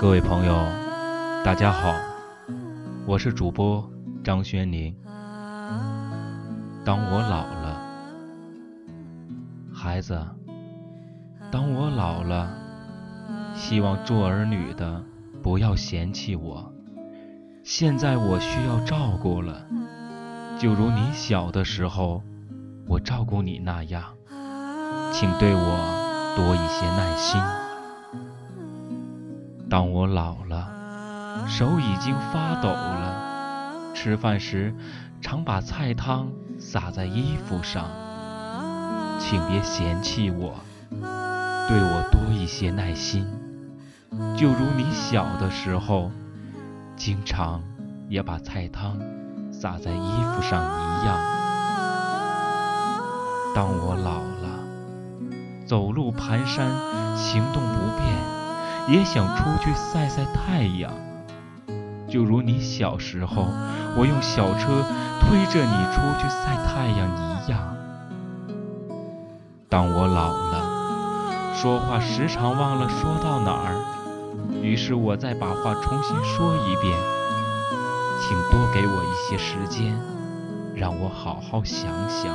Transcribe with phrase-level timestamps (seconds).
[0.00, 0.54] 各位朋友，
[1.44, 1.92] 大家好，
[3.04, 3.84] 我是主播
[4.22, 4.94] 张轩宁。
[6.84, 7.80] 当我老了，
[9.74, 10.24] 孩子，
[11.50, 12.48] 当我老了，
[13.56, 15.02] 希望做儿女的
[15.42, 16.72] 不要嫌弃我。
[17.64, 19.66] 现在我需要照顾了，
[20.60, 22.22] 就如你小的时候
[22.86, 24.04] 我照顾你那样，
[25.10, 27.67] 请对我多一些耐心。
[29.70, 34.74] 当我老了，手已经发抖了，吃饭时
[35.20, 36.28] 常把菜汤
[36.58, 37.84] 洒在衣服上，
[39.18, 40.54] 请别嫌弃我，
[40.90, 43.26] 对我多一些耐心，
[44.34, 46.10] 就如你小的时候，
[46.96, 47.62] 经常
[48.08, 48.98] 也把菜汤
[49.52, 51.18] 洒在衣服上一样。
[53.54, 54.48] 当我老了，
[55.66, 56.70] 走路蹒跚，
[57.16, 58.07] 行动不便。
[58.88, 60.90] 也想出去晒晒太阳，
[62.08, 63.46] 就如你小时候，
[63.96, 64.82] 我用小车
[65.20, 67.76] 推着你出去晒太阳一样。
[69.68, 73.76] 当我老了，说话时常忘了说到哪儿，
[74.62, 76.96] 于是我再把话重新说一遍，
[78.22, 79.94] 请多给我一些时间，
[80.74, 82.32] 让我好好想想，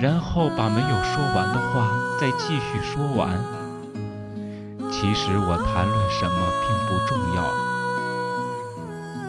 [0.00, 3.38] 然后把没有说完的话再继续说完。
[5.04, 7.44] 其实我谈论什么并不重要，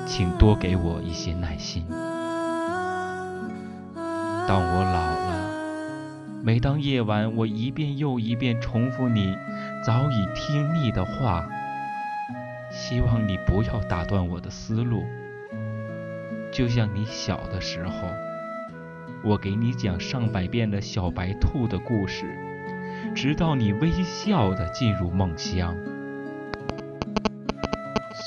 [0.07, 1.85] 请多给我一些耐心。
[4.47, 5.51] 当我老了，
[6.41, 9.35] 每当夜晚我一遍又一遍重复你
[9.85, 11.45] 早已听腻的话，
[12.71, 15.03] 希望你不要打断我的思路。
[16.53, 17.91] 就像你小的时候，
[19.25, 22.44] 我给你讲上百遍的小白兔的故事。
[23.15, 25.73] 直到你微笑的进入梦乡。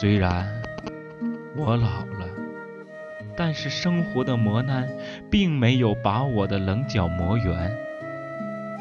[0.01, 0.49] 虽然
[1.55, 2.27] 我老了，
[3.37, 4.89] 但是生活的磨难
[5.31, 7.71] 并没有把我的棱角磨圆。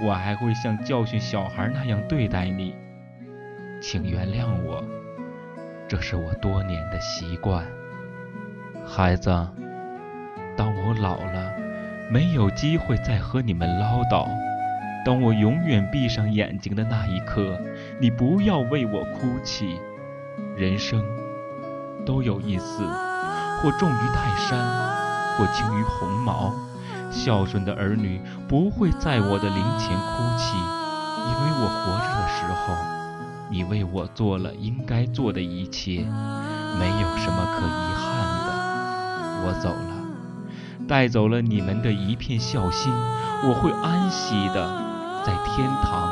[0.01, 2.73] 我还会像教训小孩那样对待你，
[3.81, 4.81] 请原谅我，
[5.89, 7.65] 这是我多年的习惯。
[8.85, 9.29] 孩子，
[10.55, 11.51] 当我老了，
[12.09, 14.25] 没有机会再和你们唠叨。
[15.07, 17.57] 当我永远闭上眼睛的那一刻，
[17.97, 19.79] 你不要为我哭泣。
[20.57, 21.01] 人生
[22.05, 24.59] 都有一死，或重于泰山，
[25.37, 26.53] 或轻于鸿毛。
[27.09, 28.19] 孝顺的儿女
[28.49, 32.75] 不会在我的灵前哭泣，因为我活着的时候，
[33.49, 36.01] 你为我做了应该做的一切，
[36.77, 39.47] 没有什么可遗憾的。
[39.47, 42.91] 我走了，带走了你们的一片孝心，
[43.45, 44.86] 我会安息的。
[45.27, 46.09] 在天堂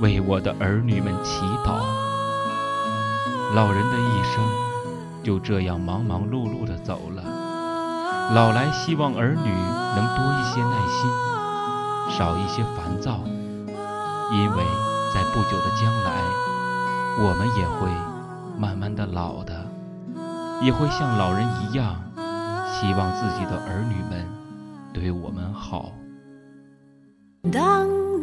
[0.00, 1.82] 为我的儿女们祈祷。
[3.56, 4.44] 老人的一生
[5.24, 7.24] 就这样忙忙碌碌地走了。
[8.32, 11.10] 老来希望儿女能多一些耐心，
[12.16, 13.18] 少一些烦躁，
[14.30, 14.62] 因为
[15.12, 16.22] 在不久的将来，
[17.18, 17.90] 我们也会
[18.56, 19.66] 慢慢的老的，
[20.62, 21.96] 也会像老人一样，
[22.70, 24.24] 希望自己的儿女们
[24.92, 25.90] 对我们好。
[27.52, 28.03] 当。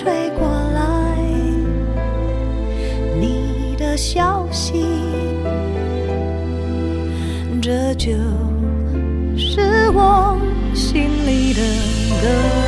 [0.00, 1.18] 吹过来，
[3.18, 4.84] 你的消息，
[7.60, 8.12] 这就
[9.36, 10.38] 是我
[10.72, 11.60] 心里的
[12.22, 12.67] 歌。